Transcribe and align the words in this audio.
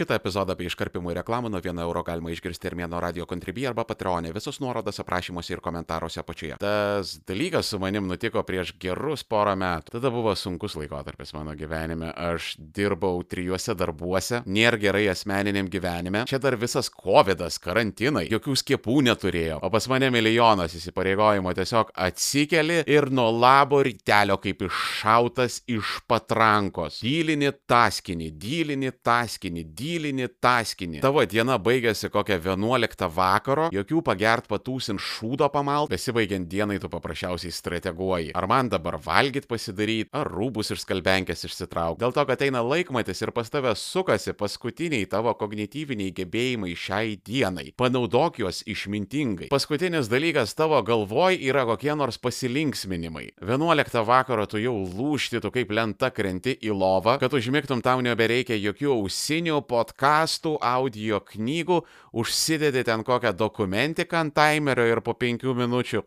Šitą 0.00 0.16
epizodą 0.16 0.54
apie 0.56 0.64
iškarpimų 0.64 1.10
ir 1.12 1.18
reklamų 1.20 1.50
nuo 1.52 1.58
1 1.60 1.76
euro 1.82 2.00
galima 2.00 2.30
išgirsti 2.32 2.70
ir 2.70 2.74
mėno 2.78 2.96
radio 3.04 3.26
kontribį 3.28 3.66
arba 3.68 3.82
patreonė. 3.84 4.30
Visos 4.32 4.56
nuorodos 4.64 4.96
aprašymuose 5.02 5.52
ir 5.52 5.60
komentaruose 5.60 6.22
apačioje. 6.22 6.56
Tas 6.62 7.18
dalykas 7.28 7.68
su 7.68 7.76
manim 7.82 8.06
nutiko 8.08 8.40
prieš 8.48 8.72
gerus 8.80 9.20
porą 9.28 9.52
metų. 9.60 9.92
Tada 9.92 10.08
buvo 10.14 10.32
sunkus 10.32 10.78
laikotarpis 10.80 11.34
mano 11.36 11.52
gyvenime. 11.52 12.14
Aš 12.16 12.54
dirbau 12.56 13.20
trijuose 13.28 13.74
darbuose, 13.76 14.40
nėra 14.48 14.80
gerai 14.80 15.02
asmeniniam 15.12 15.68
gyvenime. 15.68 16.24
Čia 16.30 16.40
dar 16.40 16.56
visas 16.56 16.88
COVID, 16.88 17.44
karantinai, 17.60 18.24
jokių 18.32 18.56
skiepų 18.56 18.96
neturėjau. 19.10 19.60
O 19.60 19.68
pas 19.76 19.90
mane 19.92 20.08
milijonas 20.16 20.78
įsipareigojimo 20.80 21.52
tiesiog 21.60 21.92
atsikeli 22.06 22.80
ir 22.88 23.10
nuo 23.12 23.28
labo 23.36 23.82
rytelio 23.84 24.40
kaip 24.40 24.64
iššautas 24.70 25.60
iš 25.76 25.98
patrankos. 26.08 27.02
Dylini 27.04 27.52
taskinį, 27.68 28.32
dylini 28.40 28.96
taskinį, 28.96 29.68
dylini 29.90 30.28
taskinį. 30.42 31.00
Tavo 31.02 31.22
diena 31.28 31.56
baigėsi 31.60 32.10
kokią 32.12 32.38
11 32.44 33.08
vakaro, 33.14 33.68
jokių 33.74 34.02
pagert 34.06 34.48
patūsin 34.50 35.00
šūdo 35.00 35.48
pamalt, 35.52 35.90
besibaigiant 35.92 36.48
dienai 36.50 36.78
tu 36.82 36.90
paprasčiausiai 36.92 37.52
strateguoji. 37.54 38.34
Ar 38.38 38.46
man 38.50 38.70
dabar 38.70 38.98
valgyt 39.02 39.48
pasidaryti, 39.50 40.10
ar 40.16 40.30
rūbus 40.30 40.72
iš 40.74 40.84
skalbenkės 40.84 41.46
išsitraukti. 41.48 42.02
Dėl 42.04 42.14
to, 42.16 42.24
kad 42.28 42.44
eina 42.46 42.62
laikmatis 42.64 43.22
ir 43.24 43.32
pas 43.36 43.50
tave 43.50 43.72
sukasi 43.78 44.34
paskutiniai 44.38 45.08
tavo 45.10 45.34
kognityviniai 45.38 46.14
gebėjimai 46.16 46.74
šiai 46.78 47.16
dienai. 47.26 47.70
Panaudok 47.80 48.40
juos 48.42 48.62
išmintingai. 48.70 49.50
Paskutinis 49.52 50.10
dalykas 50.12 50.54
tavo 50.58 50.80
galvoj 50.86 51.38
yra 51.50 51.66
kokie 51.68 51.92
nors 51.98 52.20
pasilinksminimai. 52.22 53.30
11 53.42 54.04
vakaro 54.06 54.46
tu 54.50 54.60
jau 54.62 54.76
lūšti, 54.86 55.42
tu 55.42 55.52
kaip 55.54 55.72
lenta 55.74 56.12
krenti 56.14 56.56
į 56.60 56.74
lovą, 56.76 57.18
kad 57.22 57.34
užmigtum 57.36 57.82
tau 57.84 58.02
nebereikia 58.04 58.58
jokių 58.60 58.94
ausinių, 58.94 59.60
podkastų, 59.80 60.58
audio 60.60 61.24
knygų, 61.32 61.80
užsidedi 62.12 62.84
ten 62.84 63.02
kokią 63.06 63.32
dokumentiką 63.32 64.20
ant 64.20 64.36
timerio 64.36 64.86
ir 64.92 65.02
po 65.04 65.16
penkių 65.16 65.56
minučių 65.64 66.04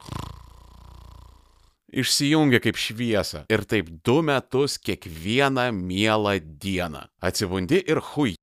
išsijungia 1.93 2.61
kaip 2.63 2.79
šviesa. 2.79 3.45
Ir 3.53 3.65
taip 3.69 3.89
du 4.05 4.21
metus 4.25 4.79
kiekvieną 4.81 5.69
mielą 5.75 6.37
dieną. 6.41 7.05
Atsibundi 7.21 7.83
ir 7.85 8.01
hui, 8.13 8.35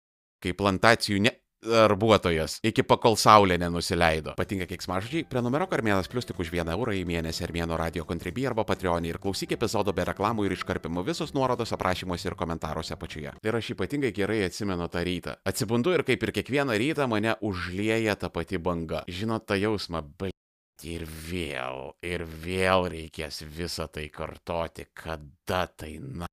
kaip 0.42 0.58
plantacijų 0.60 1.24
ne 1.26 1.34
darbuotojas, 1.64 2.58
iki 2.64 2.82
pakol 2.86 3.16
saulė 3.20 3.58
nenusileido. 3.60 4.34
Patinka 4.38 4.66
keiksmažodžiai, 4.70 5.26
prenumeruok 5.30 5.74
Armėnas 5.76 6.08
Plus 6.10 6.28
tik 6.28 6.40
už 6.40 6.52
vieną 6.54 6.74
eurą 6.76 6.94
į 6.96 7.04
mėnesį 7.08 7.44
Armėno 7.46 7.76
radio 7.80 8.06
kontribį 8.08 8.48
arba 8.50 8.64
Patreonį 8.68 9.12
ir 9.12 9.20
klausyk 9.22 9.54
epizodo 9.56 9.94
be 9.96 10.06
reklamų 10.08 10.48
ir 10.48 10.56
iškarpimų 10.56 11.04
visos 11.10 11.34
nuorodos 11.36 11.74
aprašymuose 11.76 12.30
ir 12.30 12.38
komentaruose 12.40 12.96
apačioje. 12.96 13.36
Ir 13.44 13.60
aš 13.60 13.72
ypatingai 13.76 14.12
gerai 14.16 14.42
atsimenu 14.46 14.88
tą 14.88 15.04
rytą. 15.06 15.36
Atsibundu 15.44 15.94
ir 15.96 16.04
kaip 16.08 16.24
ir 16.24 16.34
kiekvieną 16.40 16.78
rytą 16.80 17.08
mane 17.10 17.36
užlieja 17.44 18.16
ta 18.16 18.32
pati 18.32 18.58
banga. 18.58 19.04
Žinot 19.08 19.48
tą 19.48 19.60
jausmą, 19.60 20.04
bai. 20.18 20.32
Ir 20.80 21.04
vėl, 21.04 21.90
ir 22.00 22.22
vėl 22.24 22.86
reikės 22.88 23.42
visą 23.44 23.84
tai 23.92 24.06
kartoti, 24.08 24.86
kada 24.96 25.66
tai 25.68 25.98
na 26.00 26.24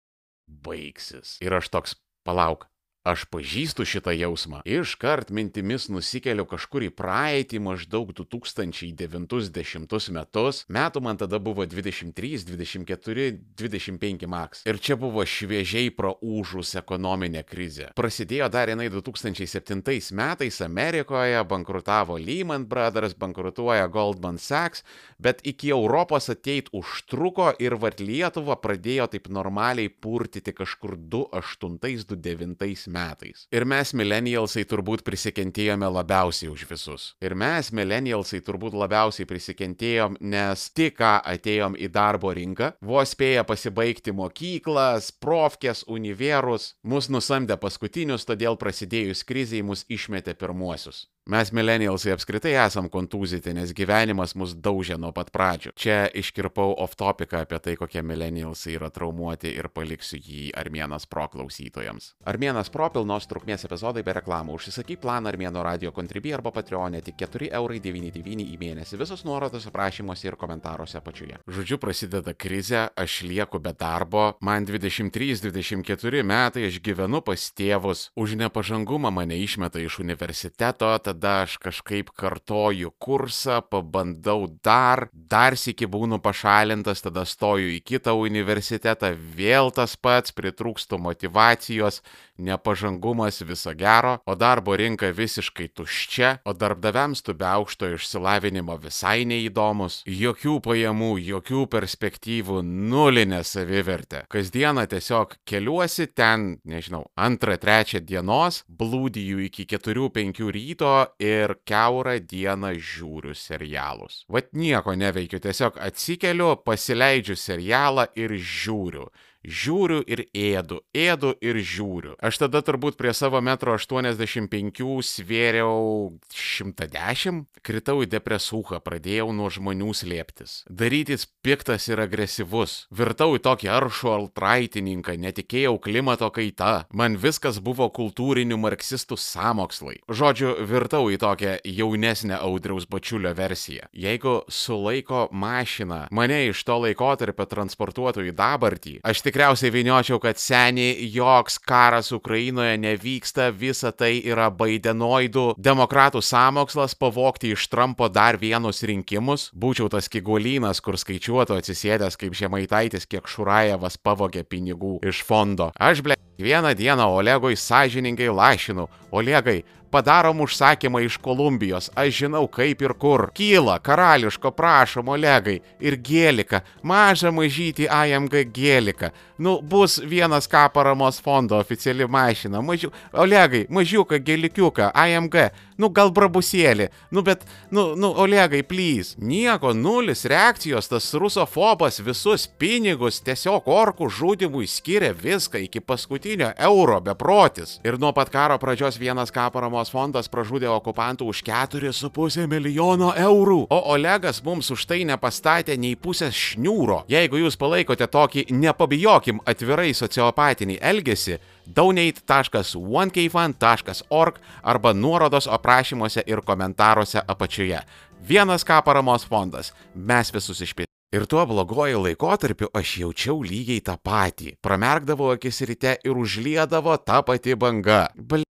baigsis. 0.47 1.35
Ir 1.43 1.57
aš 1.57 1.67
toks, 1.73 1.97
palauk, 2.23 2.63
Aš 3.07 3.23
pažįstu 3.31 3.85
šitą 3.87 4.11
jausmą. 4.11 4.59
Iškart 4.67 5.29
mintimis 5.31 5.85
nusikeliu 5.87 6.43
kažkur 6.43 6.83
į 6.89 6.91
praeitį 6.91 7.61
maždaug 7.63 8.11
2009-10 8.11 10.11
metus. 10.11 10.67
Metų 10.67 10.99
man 11.05 11.15
tada 11.21 11.39
buvo 11.39 11.63
23, 11.63 12.43
24, 12.49 13.39
25 13.61 14.27
maks. 14.27 14.65
Ir 14.67 14.75
čia 14.83 14.97
buvo 14.99 15.23
šviežiai 15.23 15.87
praūžus 15.95 16.75
ekonominė 16.81 17.45
krizė. 17.47 17.95
Prasidėjo 17.95 18.51
dar 18.51 18.67
jinai 18.73 18.89
2007 18.91 19.79
metais 20.11 20.59
Amerikoje, 20.67 21.39
bankrutavo 21.47 22.19
Lehman 22.19 22.67
Brothers, 22.67 23.15
bankrutuoja 23.15 23.87
Goldman 23.87 24.35
Sachs, 24.35 24.83
bet 25.15 25.39
iki 25.47 25.71
Europos 25.71 26.27
ateit 26.35 26.67
užtruko 26.75 27.55
ir 27.63 27.79
vat 27.79 28.03
Lietuva 28.03 28.59
pradėjo 28.59 29.07
taip 29.15 29.31
normaliai 29.31 29.87
purtyti 29.87 30.51
kažkur 30.51 30.99
2008-2009 31.07 32.57
metais 32.57 32.96
metais. 32.97 33.45
Ir 33.53 33.65
mes 33.69 33.93
millennialsai 33.97 34.65
turbūt 34.69 35.05
prisikentėjome 35.07 35.89
labiausiai 35.99 36.51
už 36.53 36.65
visus. 36.69 37.07
Ir 37.23 37.37
mes 37.37 37.71
millennialsai 37.79 38.41
turbūt 38.45 38.77
labiausiai 38.77 39.29
prisikentėjom, 39.29 40.17
nes 40.33 40.67
tik 40.77 40.97
ką 41.01 41.17
atėjom 41.33 41.77
į 41.77 41.91
darbo 41.93 42.33
rinką, 42.33 42.73
vos 42.81 43.13
spėję 43.13 43.43
pasibaigti 43.47 44.15
mokyklas, 44.17 45.11
profkės, 45.23 45.83
univerus, 45.87 46.73
mus 46.83 47.11
nusamdė 47.13 47.59
paskutinius, 47.61 48.25
todėl 48.25 48.57
prasidėjus 48.57 49.23
kriziai 49.27 49.65
mus 49.65 49.85
išmetė 49.93 50.33
pirmuosius. 50.39 51.05
Mes 51.27 51.49
millennialsai 51.51 52.13
apskritai 52.15 52.53
esam 52.55 52.85
kontūzyti, 52.87 53.51
nes 53.51 53.73
gyvenimas 53.75 54.31
mus 54.39 54.53
daužė 54.63 54.95
nuo 54.95 55.09
pat 55.11 55.27
pradžių. 55.35 55.73
Čia 55.75 55.95
iškirpau 56.15 56.71
off 56.79 56.95
topiką 56.95 57.41
apie 57.43 57.57
tai, 57.59 57.73
kokie 57.75 57.99
millennialsai 57.99 58.77
yra 58.77 58.87
traumuoti 58.95 59.51
ir 59.51 59.67
paliksiu 59.67 60.21
jį 60.23 60.53
Armėnas 60.55 61.03
Pro 61.11 61.25
klausytojams. 61.33 62.13
Armėnas 62.31 62.71
Pro 62.71 62.87
pilnos 62.95 63.27
trukmės 63.27 63.67
epizodai 63.67 64.05
be 64.07 64.15
reklamų. 64.15 64.55
Užsisakyk 64.55 65.01
planą 65.03 65.33
Armėno 65.33 65.65
radio 65.67 65.91
kontribį 65.91 66.31
arba 66.37 66.53
Patreonė 66.55 67.03
tik 67.03 67.19
4,99 67.25 68.47
į 68.47 68.55
mėnesį. 68.63 69.01
Visos 69.03 69.25
nuorodos 69.27 69.67
aprašymuose 69.67 70.29
ir 70.29 70.39
komentaruose 70.39 71.01
apačioje. 71.01 71.41
Žodžiu, 71.43 71.81
prasideda 71.83 72.31
krizė, 72.39 72.85
aš 72.95 73.17
lieku 73.27 73.59
be 73.59 73.75
darbo, 73.75 74.29
man 74.39 74.63
23-24 74.63 76.23
metai, 76.23 76.69
aš 76.71 76.79
gyvenu 76.87 77.19
pas 77.19 77.51
tėvus, 77.51 78.07
už 78.15 78.39
nepažangumą 78.39 79.11
mane 79.11 79.35
išmeta 79.43 79.83
iš 79.83 79.99
universiteto, 80.07 80.95
tada 81.03 81.16
tada 81.17 81.41
aš 81.41 81.57
kažkaip 81.57 82.09
kartoju 82.13 82.91
kursą, 83.01 83.61
pabandau 83.65 84.45
dar, 84.63 85.07
dar 85.13 85.57
sėki 85.57 85.87
būnu 85.89 86.21
pašalintas, 86.21 87.01
tada 87.01 87.25
stoju 87.25 87.71
į 87.73 87.81
kitą 87.81 88.13
universitetą, 88.13 89.15
vėl 89.17 89.71
tas 89.73 89.95
pats, 89.97 90.31
pritrūkstu 90.31 90.99
motivacijos, 91.01 92.03
nepažangumas 92.37 93.41
viso 93.41 93.73
gero, 93.73 94.19
o 94.29 94.35
darbo 94.37 94.75
rinka 94.77 95.09
visiškai 95.09 95.71
tuščia, 95.73 96.43
o 96.45 96.53
darbdaviams 96.53 97.25
tu 97.25 97.33
be 97.33 97.47
aukšto 97.49 97.89
išsilavinimo 97.95 98.77
visai 98.77 99.25
neįdomus, 99.25 100.03
jokių 100.05 100.59
pajamų, 100.61 101.11
jokių 101.17 101.65
perspektyvų, 101.73 102.61
nulinė 102.61 103.41
savivertė. 103.41 104.27
Kasdieną 104.29 104.85
tiesiog 104.85 105.39
keliuosi 105.49 106.11
ten, 106.13 106.59
nežinau, 106.61 107.07
antrą, 107.17 107.57
trečią 107.57 108.03
dienos, 108.05 108.61
blūdiju 108.69 109.41
iki 109.49 109.65
4-5 109.65 110.45
ryto 110.53 111.06
ir 111.21 111.55
keurą 111.67 112.17
dieną 112.19 112.73
žiūriu 112.77 113.35
serialus. 113.37 114.23
Vat 114.31 114.51
nieko 114.53 114.95
neveikiu, 114.97 115.39
tiesiog 115.43 115.79
atsikeliu, 115.87 116.53
pasileidžiu 116.67 117.37
serialą 117.39 118.07
ir 118.19 118.35
žiūriu 118.37 119.07
žiūriu 119.47 120.01
ir 120.03 120.25
ėdu, 120.35 120.81
ėdu 120.91 121.33
ir 121.41 121.59
žiūriu. 121.63 122.15
Aš 122.19 122.43
tada 122.43 122.61
turbūt 122.65 122.97
prie 122.99 123.13
savo 123.15 123.39
metro 123.41 123.73
85 123.77 124.83
svėriau 125.07 126.11
110, 126.35 127.45
kritau 127.63 128.03
į 128.03 128.09
depresūchą, 128.11 128.81
pradėjau 128.83 129.31
nuo 129.35 129.49
žmonių 129.53 129.93
slėptis. 129.95 130.61
Darytis 130.67 131.25
piktas 131.45 131.87
ir 131.87 132.01
agresyvus. 132.03 132.85
Virtau 132.91 133.37
į 133.37 133.43
tokį 133.47 133.71
aršų 133.77 134.11
altraitininką, 134.13 135.15
netikėjau 135.21 135.77
klimato 135.83 136.29
kaita. 136.33 136.85
Man 136.91 137.17
viskas 137.21 137.61
buvo 137.63 137.87
kultūrinių 137.93 138.59
marksistų 138.59 139.17
samokslai. 139.21 140.01
Žodžiu, 140.11 140.57
virtau 140.67 141.07
į 141.13 141.19
tokią 141.23 141.57
jaunesnę 141.63 142.37
audriaus 142.41 142.87
bačiulio 142.89 143.33
versiją. 143.37 143.87
Jeigu 143.95 144.41
sulaiko 144.51 145.27
mašina 145.31 146.07
mane 146.11 146.43
iš 146.49 146.63
to 146.67 146.77
laikotarpio 146.83 147.47
transportuotų 147.47 148.27
į 148.29 148.35
dabartį, 148.37 148.97
aš 149.07 149.23
tik 149.25 149.36
tikriausiai 149.37 149.69
viniočiau, 149.69 150.17
kad 150.17 150.39
seniai 150.41 151.11
joks 151.13 151.59
karas 151.61 152.09
Ukrainoje 152.11 152.73
nevyksta, 152.81 153.51
visa 153.53 153.91
tai 153.93 154.15
yra 154.25 154.47
baidenoidų 154.49 155.51
demokratų 155.61 156.23
samokslas 156.25 156.95
pavokti 156.97 157.51
iš 157.53 157.67
Trumpo 157.69 158.09
dar 158.09 158.39
vienus 158.41 158.81
rinkimus. 158.81 159.51
Būčiau 159.53 159.91
tas 159.93 160.09
kiguolynas, 160.09 160.81
kur 160.81 160.97
skaičiuotų 160.97 161.59
atsisėdęs 161.59 162.17
kaip 162.17 162.33
žemaitaitis, 162.33 163.05
kiek 163.05 163.29
Šurajevas 163.29 164.01
pavogė 164.01 164.41
pinigų 164.41 164.97
iš 165.05 165.21
fondo. 165.21 165.69
Aš, 165.77 166.01
ble, 166.01 166.17
vieną 166.41 166.73
dieną 166.73 167.05
Olegui 167.05 167.53
sąžiningai 167.53 168.33
lašinu. 168.33 168.89
Olegai, 169.13 169.61
padarom 169.97 170.41
užsakymą 170.45 170.99
iš 171.01 171.17
Kolumbijos, 171.17 171.89
aš 171.95 172.13
žinau 172.21 172.45
kaip 172.47 172.81
ir 172.85 172.93
kur. 173.01 173.31
Kyla, 173.33 173.79
karališko, 173.81 174.51
prašom, 174.53 175.09
Olegai, 175.09 175.57
ir 175.81 175.97
gėlika, 175.97 176.61
mažą 176.85 177.31
mažytį 177.33 177.89
AMG 177.89 178.43
gėlika. 178.53 179.09
Nu, 179.37 179.57
bus 179.61 179.97
vienas 180.01 180.47
K 180.49 180.67
paramos 180.73 181.19
fondo 181.21 181.57
oficiali 181.57 182.05
mašina, 182.07 182.61
mažiu, 182.61 182.91
Olegai, 183.13 183.65
mažiuką 183.69 184.17
gėlikiuką, 184.25 184.91
AMG, 184.93 185.35
nu 185.77 185.89
gal 185.93 186.09
brabusėlį, 186.13 186.89
nu 187.13 187.21
bet, 187.25 187.45
nu, 187.73 187.91
nu, 187.97 188.11
Olegai, 188.17 188.63
plys. 188.65 189.15
Nieko, 189.17 189.73
nulis 189.77 190.25
reakcijos, 190.29 190.89
tas 190.89 191.09
rusofobas 191.13 192.01
visus 192.05 192.47
pinigus 192.59 193.21
tiesiog 193.25 193.69
orkų 193.69 194.09
žudimui 194.13 194.69
skiria 194.69 195.13
viską 195.13 195.61
iki 195.65 195.81
paskutinio 195.81 196.53
euro 196.69 196.99
beprotis. 197.01 197.77
Ir 197.85 197.97
nuo 198.01 198.13
pat 198.13 198.33
karo 198.33 198.57
pradžios 198.61 198.97
vienas 199.01 199.33
K 199.33 199.49
paramos 199.53 199.86
fondas 199.91 200.29
pražudė 200.31 200.69
okupantų 200.71 201.25
už 201.31 201.37
4,5 201.47 202.47
milijono 202.49 203.13
eurų. 203.17 203.67
O 203.69 203.79
Olegas 203.93 204.43
mums 204.45 204.71
už 204.73 204.85
tai 204.89 204.99
nepastatė 205.09 205.73
nei 205.77 205.95
pusės 205.95 206.35
šniūro. 206.35 207.03
Jeigu 207.11 207.37
jūs 207.43 207.55
palaikote 207.59 208.07
tokį, 208.07 208.45
nepabijokim, 208.51 209.39
atvirai 209.45 209.93
sociopatinį 209.97 210.77
elgesį, 210.81 211.37
donate.onekfan.org 211.67 214.35
arba 214.63 214.93
nuorodos 214.93 215.47
aprašymuose 215.47 216.23
ir 216.27 216.41
komentaruose 216.41 217.21
apačioje. 217.27 217.81
Vienas 218.27 218.63
K 218.63 218.81
paramos 218.83 219.25
fondas. 219.25 219.73
Mes 219.95 220.33
visus 220.33 220.61
išpėsime. 220.61 220.87
Ir 221.15 221.23
tuo 221.23 221.45
blogoju 221.47 222.01
laikotarpiu 222.03 222.67
aš 222.75 222.97
jaučiau 222.99 223.37
lygiai 223.39 223.79
tą 223.79 223.93
patį. 223.95 224.57
Pramerkdavo 224.59 225.29
akis 225.31 225.61
ryte 225.69 225.93
ir 226.03 226.19
užliedavo 226.19 226.97
tą 226.99 227.21
patį 227.29 227.55
bangą. 227.55 228.01
Bl... 228.19 228.43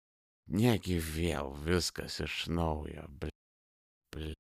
Negi 0.47 1.01
vėl 1.03 1.55
viskas 1.67 2.21
iš 2.23 2.47
naujo. 2.49 3.07
Bl... 3.21 3.33
Bl 4.15 4.33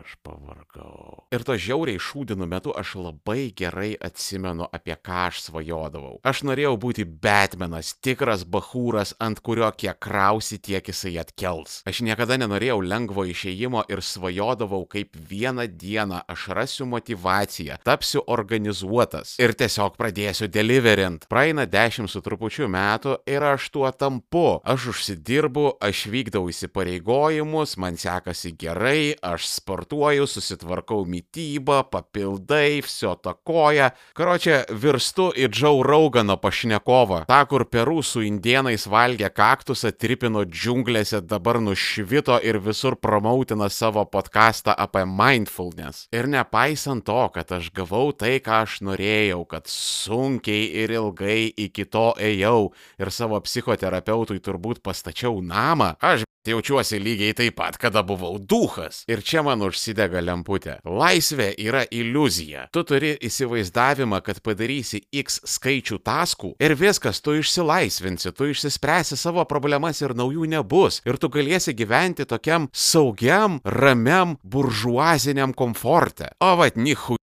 aš 0.00 0.16
pavargau. 0.26 1.24
Ir 1.34 1.44
to 1.46 1.56
žiauriai 1.58 2.00
šūdinų 2.02 2.46
metu 2.50 2.72
aš 2.76 2.94
labai 2.98 3.52
gerai 3.56 3.94
atsimenu, 3.96 4.66
apie 4.74 4.96
ką 4.98 5.28
aš 5.28 5.40
svajodavau. 5.46 6.18
Aš 6.26 6.42
norėjau 6.48 6.74
būti 6.80 7.06
Batmanas, 7.06 7.94
tikras 8.04 8.44
bahūras, 8.44 9.14
ant 9.22 9.40
kurio 9.44 9.70
kiek 9.72 9.98
krausi, 10.02 10.58
tiek 10.58 10.84
jisai 10.90 11.14
atkels. 11.22 11.80
Aš 11.88 12.02
niekada 12.06 12.38
nenorėjau 12.40 12.80
lengvo 12.84 13.24
išėjimo 13.30 13.84
ir 13.92 14.02
svajodavau, 14.04 14.82
kaip 14.90 15.16
vieną 15.16 15.68
dieną 15.70 16.24
aš 16.28 16.48
rasiu 16.58 16.88
motivaciją, 16.90 17.78
tapsiu 17.86 18.24
organizuotas 18.26 19.36
ir 19.42 19.54
tiesiog 19.56 19.96
pradėsiu 20.00 20.50
deliverint. 20.52 21.28
Praeina 21.30 21.68
dešimt 21.70 22.10
su 22.10 22.22
trupučiu 22.24 22.68
metų 22.68 23.18
ir 23.30 23.48
aš 23.54 23.70
tuo 23.74 23.88
tampu. 23.94 24.60
Aš 24.64 24.90
užsidirbu, 24.94 25.78
aš 25.84 26.06
vykdau 26.12 26.46
įsipareigojimus, 26.52 27.78
man 27.80 27.96
sekasi 28.00 28.54
gerai, 28.58 29.14
aš 29.22 29.48
sportuoju 29.56 29.83
sportuoju, 29.84 30.26
susitvarkau 30.26 31.04
mytybą, 31.04 31.84
papildai, 31.90 32.80
viso 32.80 33.14
takoja. 33.20 33.90
Karočią, 34.16 34.64
virstu 34.72 35.30
į 35.36 35.48
Džau 35.52 35.82
Raugano 35.84 36.36
pašnekovą. 36.40 37.24
Ta, 37.28 37.44
kur 37.44 37.66
Peru 37.68 38.02
su 38.02 38.22
indienais 38.24 38.86
valgė 38.88 39.28
kaktusą, 39.28 39.92
tripino 39.92 40.44
džiunglėse, 40.44 41.20
dabar 41.20 41.60
nušvito 41.60 42.38
ir 42.42 42.58
visur 42.64 42.96
promautina 42.96 43.68
savo 43.68 44.04
podcastą 44.04 44.72
apie 44.72 45.04
mindfulness. 45.04 46.08
Ir 46.12 46.26
nepaisant 46.26 47.04
to, 47.04 47.28
kad 47.34 47.52
aš 47.52 47.70
gavau 47.74 48.12
tai, 48.12 48.38
ką 48.40 48.64
aš 48.64 48.80
norėjau, 48.80 49.44
kad 49.44 49.68
sunkiai 49.68 50.70
ir 50.84 50.96
ilgai 50.96 51.52
iki 51.52 51.84
to 51.84 52.14
ėjau 52.16 52.72
ir 52.98 53.12
savo 53.12 53.40
psichoterapeutui 53.44 54.40
turbūt 54.40 54.80
pastačiau 54.80 55.42
namą, 55.44 55.94
aš 56.00 56.23
Jaučiuosi 56.44 56.98
lygiai 57.00 57.32
taip 57.32 57.56
pat, 57.56 57.78
kada 57.80 58.02
buvau 58.04 58.36
duhas. 58.36 59.02
Ir 59.08 59.22
čia 59.24 59.40
man 59.46 59.62
užsidega 59.64 60.20
lemputė. 60.20 60.74
Laisvė 60.84 61.46
yra 61.56 61.86
iliuzija. 61.88 62.66
Tu 62.74 62.82
turi 62.84 63.14
įsivaizdavimą, 63.24 64.20
kad 64.26 64.42
padarysi 64.44 65.00
X 65.08 65.40
skaičių 65.54 66.02
taskų 66.04 66.52
ir 66.60 66.76
viskas, 66.76 67.22
tu 67.24 67.38
išsilaisvinsi, 67.40 68.34
tu 68.36 68.50
išsispręsi 68.52 69.16
savo 69.16 69.46
problemas 69.48 70.02
ir 70.04 70.12
naujų 70.12 70.50
nebus. 70.52 71.00
Ir 71.08 71.16
tu 71.16 71.32
galėsi 71.32 71.72
gyventi 71.72 72.28
tokiam 72.28 72.68
saugiam, 72.76 73.62
ramiam, 73.64 74.36
buržuaziniam 74.44 75.56
komforte. 75.56 76.34
O 76.44 76.56
vad, 76.60 76.76
nihu. 76.76 77.16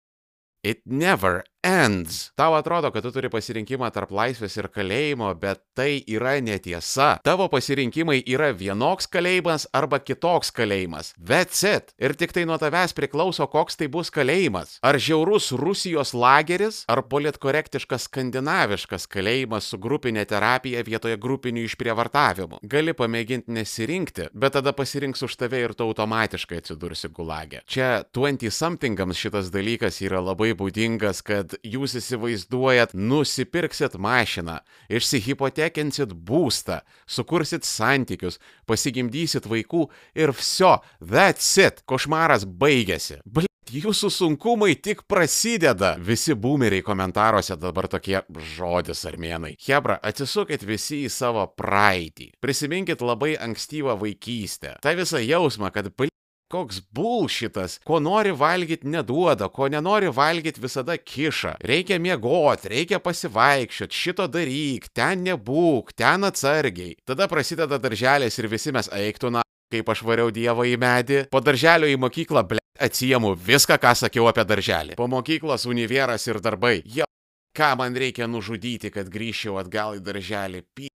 It 0.64 0.80
never 0.84 1.44
ends. 1.62 2.30
Tau 2.36 2.54
atrodo, 2.54 2.90
kad 2.90 3.04
tu 3.04 3.12
turi 3.12 3.30
pasirinkimą 3.32 3.90
tarp 3.94 4.12
laisvės 4.14 4.56
ir 4.58 4.68
kalėjimo, 4.72 5.30
bet 5.40 5.62
tai 5.76 6.00
yra 6.08 6.38
netiesa. 6.42 7.18
Tavo 7.24 7.48
pasirinkimai 7.52 8.20
yra 8.24 8.50
vienoks 8.56 9.08
kalėjimas 9.10 9.66
arba 9.76 10.00
kitoks 10.00 10.52
kalėjimas. 10.56 11.12
That's 11.16 11.62
it. 11.66 11.94
Ir 12.00 12.14
tik 12.18 12.34
tai 12.36 12.46
nuo 12.48 12.58
tavęs 12.60 12.94
priklauso, 12.96 13.46
koks 13.50 13.78
tai 13.80 13.90
bus 13.92 14.12
kalėjimas. 14.14 14.78
Ar 14.86 14.98
žiaurus 15.00 15.50
Rusijos 15.60 16.14
lageris, 16.16 16.82
ar 16.90 17.02
politkorektiškas 17.10 18.08
skandinaviškas 18.08 19.06
kalėjimas 19.10 19.70
su 19.70 19.80
grupinė 19.80 20.24
terapija 20.28 20.84
vietoje 20.86 21.18
grupinių 21.20 21.66
išprievartavimų. 21.68 22.62
Gali 22.70 22.96
pamėginti 22.96 23.52
nesirinkti, 23.54 24.30
bet 24.32 24.56
tada 24.56 24.72
pasirinks 24.76 25.24
už 25.26 25.36
tave 25.40 25.62
ir 25.64 25.76
tu 25.76 25.88
automatiškai 25.90 26.60
atsidursi 26.62 27.12
gulagė. 27.14 27.62
Čia 27.70 27.90
20-somethingams 28.16 29.20
šitas 29.20 29.52
dalykas 29.54 30.00
yra 30.04 30.22
labai 30.24 30.52
būdingas, 30.58 31.22
kad 31.26 31.49
kad 31.50 31.58
jūs 31.66 31.96
įsivaizduojat, 31.98 32.94
nusipirksit 32.94 33.98
mašiną, 33.98 34.60
išsihipotekinsit 34.88 36.14
būstą, 36.14 36.80
sukursit 37.06 37.64
santykius, 37.64 38.38
pasigimdysit 38.66 39.46
vaikų 39.46 39.88
ir 40.14 40.32
viso, 40.32 40.80
that's 41.00 41.58
it, 41.58 41.82
košmaras 41.86 42.46
baigėsi. 42.46 43.20
Bl 43.24 43.48
Jūsų 43.70 44.08
sunkumai 44.10 44.72
tik 44.82 45.04
prasideda. 45.06 45.92
Visi 46.02 46.34
boomeriai 46.34 46.82
komentaruose 46.82 47.54
dabar 47.54 47.86
tokie 47.86 48.16
žodis 48.56 49.04
armėnai. 49.06 49.52
Hebra, 49.62 49.94
atsisukit 50.02 50.64
visi 50.66 51.04
į 51.04 51.12
savo 51.14 51.44
praeitį. 51.54 52.32
Prisiminkit 52.42 53.04
labai 53.04 53.36
ankstyvą 53.38 53.94
vaikystę. 54.00 54.80
Ta 54.82 54.96
visą 54.98 55.22
jausmą, 55.22 55.70
kad, 55.70 55.92
bl 55.94 56.10
Koks 56.50 56.80
bulšitas, 56.90 57.76
ko 57.86 58.00
nori 58.02 58.32
valgyti 58.34 58.88
neduoda, 58.90 59.46
ko 59.54 59.68
nenori 59.70 60.08
valgyti 60.10 60.58
visada 60.58 60.96
kiša. 60.98 61.52
Reikia 61.62 62.00
miegot, 62.02 62.64
reikia 62.72 62.98
pasivaikščiot, 62.98 63.94
šito 63.94 64.26
daryk, 64.26 64.88
ten 64.90 65.22
nebūk, 65.28 65.94
ten 65.94 66.26
atsargiai. 66.26 66.96
Tada 67.06 67.30
prasideda 67.30 67.78
darželės 67.78 68.40
ir 68.42 68.50
visi 68.50 68.74
mes 68.74 68.90
eiktų 68.90 69.30
na, 69.36 69.46
kaip 69.70 69.94
aš 69.94 70.02
variau 70.02 70.34
dievą 70.34 70.66
į 70.66 70.74
medį. 70.82 71.22
Po 71.30 71.38
darželio 71.38 71.86
į 71.86 72.00
mokyklą, 72.02 72.42
ble, 72.50 72.58
atsiemu 72.82 73.36
viską, 73.38 73.78
ką 73.78 73.94
sakiau 74.02 74.26
apie 74.26 74.42
darželį. 74.42 74.98
Po 74.98 75.06
mokyklos 75.06 75.70
univeras 75.70 76.26
ir 76.26 76.42
darbai. 76.42 76.80
Jo, 76.82 77.06
ką 77.54 77.76
man 77.78 77.94
reikia 77.94 78.26
nužudyti, 78.26 78.90
kad 78.90 79.06
grįžčiau 79.06 79.62
atgal 79.62 80.00
į 80.02 80.02
darželį. 80.02 80.66
Py 80.74 80.90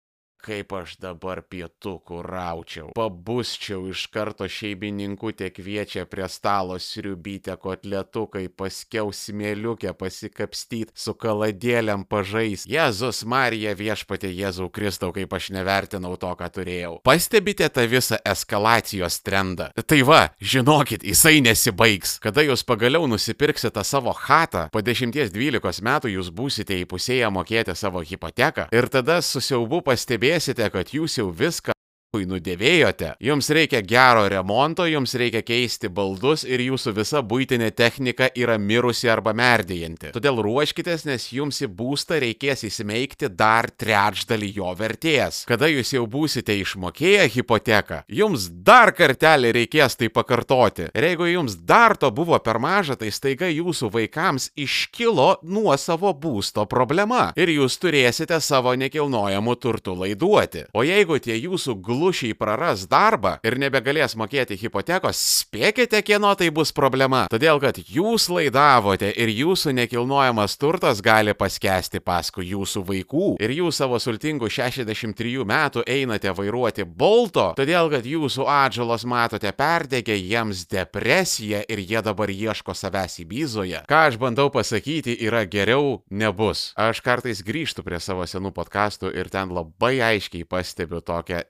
kaip 0.45 0.73
aš 0.77 0.95
dabar 1.01 1.41
pietukų 1.49 2.21
raučiau. 2.25 2.91
Pabusčiau 2.97 3.87
iš 3.89 4.05
karto 4.13 4.47
šeimininkutė 4.49 5.49
kviečia 5.55 6.05
prie 6.09 6.27
stalo 6.29 6.77
sriubytę 6.81 7.55
kotletukai, 7.61 8.45
paskiau 8.49 9.09
smėliukę 9.15 9.95
pasikapstyt, 9.97 10.93
su 10.93 11.15
kaladėlėm 11.17 12.05
pažais. 12.09 12.65
Jėzus 12.69 13.23
Marija 13.25 13.73
viešpatė 13.77 14.29
Jėzau 14.29 14.69
Kristau, 14.73 15.13
kaip 15.15 15.33
aš 15.33 15.49
nevertinau 15.55 16.13
to, 16.21 16.31
ką 16.37 16.49
turėjau. 16.59 16.93
Pastebite 17.05 17.69
tą 17.73 17.87
visą 17.89 18.19
eskalacijos 18.25 19.19
trendą. 19.25 19.71
Tai 19.75 20.01
va, 20.07 20.21
žinokit, 20.41 21.05
jisai 21.05 21.41
nesibaigs. 21.45 22.17
Kada 22.23 22.45
jūs 22.45 22.65
pagaliau 22.67 23.09
nusipirksite 23.09 23.83
savo 23.87 24.13
chatą, 24.17 24.67
po 24.73 24.83
10-12 24.85 25.83
metų 25.85 26.13
jūs 26.15 26.31
būsite 26.35 26.77
įpusėję 26.83 27.31
mokėti 27.33 27.75
savo 27.77 28.03
hipoteką 28.05 28.69
ir 28.75 28.89
tada 28.93 29.21
su 29.25 29.41
siaubu 29.43 29.81
pastebėsite, 29.85 30.34
pastebėsite, 30.35 30.69
kad 30.71 30.91
jūs 30.91 31.17
jau 31.17 31.31
viską 31.31 31.74
nudėvėjote, 32.23 33.09
jums 33.19 33.49
reikia 33.51 33.81
gero 33.83 34.23
remonto, 34.31 34.85
jums 34.87 35.11
reikia 35.19 35.41
keisti 35.43 35.89
baldus 35.91 36.45
ir 36.47 36.63
jūsų 36.63 36.93
visa 36.95 37.19
būtinė 37.19 37.67
technika 37.75 38.29
yra 38.31 38.55
mirusi 38.57 39.09
arba 39.11 39.33
merdėjanti. 39.35 40.13
Todėl 40.15 40.39
ruoškitės, 40.45 41.03
nes 41.09 41.25
jums 41.35 41.59
į 41.65 41.67
būstą 41.75 42.21
reikės 42.23 42.63
įsimeikti 42.69 43.27
dar 43.27 43.67
trečdalį 43.67 44.51
jo 44.55 44.71
vertės. 44.79 45.41
Kada 45.49 45.67
jūs 45.67 45.91
jau 45.97 46.05
būsite 46.07 46.55
išmokėję 46.61 47.27
hipoteką, 47.35 47.99
jums 48.07 48.47
dar 48.47 48.93
kartelį 48.95 49.51
reikės 49.59 49.99
tai 49.99 50.07
pakartoti. 50.07 50.87
Ir 50.95 51.09
jeigu 51.09 51.27
jums 51.33 51.59
dar 51.67 51.97
to 51.99 52.13
buvo 52.15 52.39
per 52.39 52.61
maža, 52.63 52.95
tai 52.95 53.11
staiga 53.11 53.51
jūsų 53.51 53.91
vaikams 53.91 54.51
iškilo 54.55 55.41
nuo 55.43 55.75
savo 55.75 56.13
būsto 56.15 56.63
problema 56.71 57.33
ir 57.35 57.51
jūs 57.51 57.75
turėsite 57.83 58.39
savo 58.39 58.71
nekilnojamų 58.79 59.59
turtų 59.59 59.99
laiduoti. 60.05 60.65
O 60.71 60.85
jeigu 60.87 61.19
tie 61.19 61.35
jūsų 61.35 61.75
glūdų 61.83 62.04
lūšiai 62.05 62.35
praras 62.37 62.85
darbą 62.89 63.37
ir 63.45 63.57
nebegalės 63.61 64.15
mokėti 64.19 64.57
hipotekos, 64.59 65.19
spėkite, 65.41 66.01
kieno 66.05 66.33
tai 66.37 66.51
bus 66.53 66.71
problema. 66.75 67.25
Todėl, 67.31 67.59
kad 67.63 67.79
jūs 67.79 68.27
laidavote 68.29 69.09
ir 69.09 69.31
jūsų 69.33 69.73
nekilnojamas 69.79 70.57
turtas 70.61 71.01
gali 71.05 71.33
paskesti 71.37 72.01
paskui 72.03 72.49
jūsų 72.51 72.83
vaikų 72.85 73.29
ir 73.43 73.53
jūs 73.57 73.81
savo 73.81 73.99
sultingų 74.01 74.49
63 74.51 75.45
metų 75.47 75.85
einate 75.89 76.33
vairuoti 76.35 76.85
bolto, 76.85 77.51
todėl, 77.57 77.89
kad 77.93 78.05
jūsų 78.05 78.47
atžalos 78.51 79.05
matote 79.09 79.51
perdegė 79.55 80.17
jiems 80.19 80.65
depresija 80.71 81.63
ir 81.69 81.81
jie 81.81 82.03
dabar 82.05 82.31
ieško 82.31 82.75
savęs 82.77 83.19
į 83.23 83.27
byzoje. 83.31 83.83
Ką 83.89 84.05
aš 84.09 84.19
bandau 84.21 84.51
pasakyti, 84.53 85.17
yra 85.25 85.45
geriau 85.49 86.01
nebus. 86.09 86.69
Aš 86.79 87.01
kartais 87.05 87.43
grįžtu 87.45 87.85
prie 87.85 87.99
savo 88.03 88.25
senų 88.29 88.53
podkastų 88.55 89.13
ir 89.15 89.31
ten 89.33 89.53
labai 89.55 89.97
aiškiai 90.11 90.47
pastebiu 90.49 91.01
tokią 91.05 91.45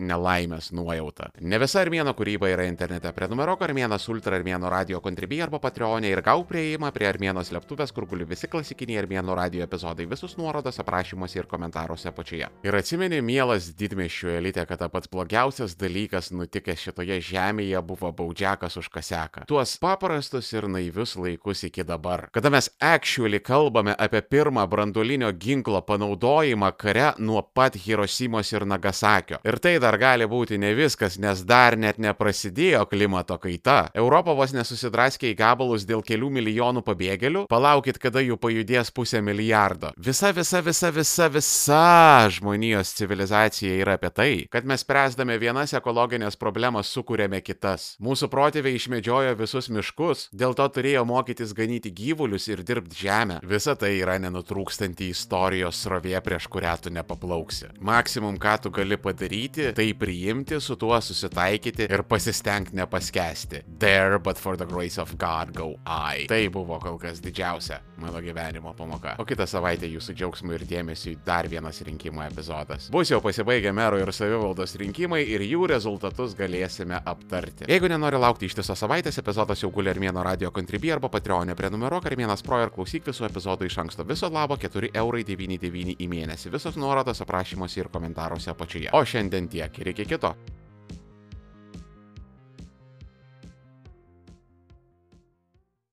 nelaimės 0.45 0.71
nuojautą. 0.73 1.29
Ne 1.41 1.59
visa 1.59 1.81
Armėno 1.81 2.13
kūryba 2.15 2.49
yra 2.51 2.65
internete. 2.69 3.11
Prenumeruok 3.13 3.61
Armėnas 3.65 4.07
Ultra 4.09 4.37
Armėno 4.37 4.69
radio 4.69 5.01
kontribį 5.01 5.41
arba 5.45 5.59
Patreonė 5.59 6.11
ir 6.11 6.21
gau 6.21 6.45
prieimą 6.45 6.91
prie 6.93 7.07
Armėno 7.09 7.43
slėptuvės, 7.43 7.93
kur 7.93 8.05
guli 8.05 8.25
visi 8.25 8.47
klasikiniai 8.47 9.01
Armėno 9.01 9.35
radio 9.35 9.63
epizodai, 9.65 10.05
visus 10.05 10.37
nuorodas 10.37 10.79
aprašymuose 10.79 11.39
ir 11.39 11.49
komentaruose 11.49 12.09
apačioje. 12.09 12.49
Ir 12.65 12.77
atsimeni, 12.77 13.21
mielas 13.21 13.71
didmešių 13.77 14.35
elitė, 14.39 14.65
kad 14.69 14.85
pats 14.91 15.09
blogiausias 15.11 15.75
dalykas 15.79 16.31
nutikęs 16.31 16.87
šitoje 16.87 17.19
žemėje 17.21 17.81
buvo 17.85 18.11
baudžiakas 18.15 18.77
už 18.81 18.89
kaseką. 18.93 19.45
Tuos 19.49 19.77
paprastus 19.81 20.51
ir 20.53 20.69
naivius 20.69 21.15
laikus 21.17 21.65
iki 21.69 21.83
dabar. 21.83 22.29
Kada 22.35 22.51
mes 22.53 22.69
actually 22.79 23.39
kalbame 23.39 23.95
apie 23.97 24.21
pirmą 24.21 24.65
branduolinio 24.69 25.31
ginklo 25.33 25.81
panaudojimą 25.85 26.71
kare 26.77 27.13
nuo 27.19 27.41
pat 27.41 27.75
Hiroshimos 27.75 28.51
ir 28.53 28.65
Nagasakio. 28.65 29.39
Ir 29.45 29.59
tai 29.61 29.77
dar 29.79 29.97
gali 29.97 30.24
būti 30.29 30.59
ne 30.61 30.73
viskas, 30.77 31.17
nes 31.21 31.43
dar 31.47 31.77
net 31.77 31.99
neprasidėjo 32.01 32.85
klimato 32.91 33.37
kaita. 33.41 33.89
Europa 33.97 34.35
vos 34.37 34.53
nesusidraskė 34.55 35.31
į 35.31 35.37
gabalus 35.39 35.85
dėl 35.87 36.03
kelių 36.05 36.31
milijonų 36.37 36.83
pabėgėlių. 36.85 37.45
Palaukit, 37.51 37.99
kada 38.01 38.23
jų 38.23 38.37
pajudės 38.41 38.91
pusę 38.95 39.21
milijardo. 39.25 39.93
Visa, 39.97 40.31
visa, 40.35 40.61
visa, 40.65 40.91
visa, 40.95 41.29
visa 41.31 42.29
žmonijos 42.35 42.93
civilizacija 42.97 43.75
yra 43.81 43.97
apie 43.99 44.11
tai, 44.15 44.29
kad 44.51 44.67
mes 44.67 44.83
spręsdami 44.85 45.37
vienas 45.41 45.75
ekologinės 45.77 46.37
problemas 46.39 46.91
sukūrėme 46.93 47.41
kitas. 47.45 47.93
Mūsų 48.03 48.29
protėviai 48.33 48.79
išmedžiojo 48.79 49.35
visus 49.39 49.69
miškus, 49.73 50.27
dėl 50.35 50.55
to 50.57 50.67
turėjo 50.77 51.05
mokytis 51.07 51.53
ganyti 51.57 51.93
gyvulius 51.95 52.49
ir 52.51 52.63
dirbti 52.65 53.05
žemę. 53.05 53.39
Visa 53.45 53.75
tai 53.79 53.95
yra 54.01 54.17
nenutrūkstanti 54.21 55.09
istorijos 55.13 55.81
srovė, 55.85 56.17
prieš 56.25 56.49
kurią 56.51 56.75
tu 56.81 56.93
nepaplauksi. 56.93 57.73
Maksimum, 57.79 58.39
ką 58.41 58.57
tu 58.63 58.73
gali 58.75 58.97
padaryti, 59.01 59.71
tai 59.75 59.89
priimti, 59.93 60.14
su 60.59 60.75
tuo 60.75 61.01
susitaikyti 61.01 61.87
ir 61.89 62.03
pasistengti 62.03 62.75
nepaskesti. 62.75 63.63
There, 63.79 64.19
but 64.19 64.37
for 64.37 64.57
the 64.57 64.65
grace 64.65 65.01
of 65.01 65.15
God 65.17 65.53
go 65.55 65.75
I. 65.85 66.27
Tai 66.27 66.49
buvo 66.49 66.79
kol 66.79 66.97
kas 66.97 67.21
didžiausia 67.21 67.81
mano 67.97 68.21
gyvenimo 68.21 68.73
pamoka. 68.73 69.15
O 69.19 69.25
kitą 69.25 69.45
savaitę 69.47 69.87
jūsų 69.87 70.15
džiaugsmui 70.15 70.55
ir 70.57 70.65
dėmesiui 70.67 71.15
dar 71.25 71.47
vienas 71.49 71.79
rinkimų 71.85 72.25
epizodas. 72.27 72.89
Bus 72.91 73.11
jau 73.11 73.21
pasibaigę 73.23 73.71
mero 73.75 73.99
ir 73.99 74.11
savivaldos 74.13 74.75
rinkimai 74.79 75.21
ir 75.23 75.43
jų 75.45 75.67
rezultatus 75.71 76.35
galėsime 76.37 76.99
aptarti. 77.05 77.69
Jeigu 77.71 77.89
nenori 77.91 78.19
laukti 78.19 78.49
ištisos 78.49 78.79
savaitės, 78.83 79.19
epizodas 79.21 79.63
jau 79.63 79.71
guli 79.73 79.91
Armėno 79.93 80.23
radio 80.25 80.51
kontribį 80.55 80.95
arba 80.97 81.09
Patreonė 81.13 81.55
prenumeruok 81.55 82.09
Armėnas 82.11 82.43
Pro 82.45 82.59
ir 82.63 82.73
klausyk 82.75 83.07
visų 83.09 83.29
epizodų 83.29 83.69
iš 83.69 83.79
anksto. 83.85 84.05
Viso 84.07 84.29
labo 84.31 84.57
4 84.59 84.91
eurai 85.01 85.23
99 85.27 85.95
į 85.99 86.09
mėnesį. 86.11 86.51
Visos 86.55 86.79
nuorodos 86.79 87.23
aprašymuose 87.23 87.79
ir 87.79 87.91
komentaruose 87.93 88.51
apačioje. 88.51 88.91
O 88.93 89.03
šiandien 89.05 89.47
tiek 89.51 89.79
ir 89.79 89.93
iki 89.93 90.04
Quequetó. 90.05 90.35